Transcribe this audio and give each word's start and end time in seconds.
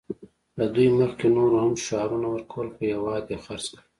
له 0.57 0.65
دوی 0.75 0.87
مخکې 0.99 1.25
نورو 1.35 1.57
هم 1.63 1.73
شعارونه 1.85 2.27
ورکول 2.29 2.67
خو 2.75 2.81
هېواد 2.91 3.23
یې 3.31 3.37
خرڅ 3.45 3.65
کړ 3.75 3.81